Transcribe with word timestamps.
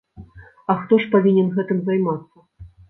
А 0.71 0.77
хто 0.79 0.99
ж 1.03 1.11
павінен 1.17 1.55
гэтым 1.59 1.87
займацца? 1.93 2.49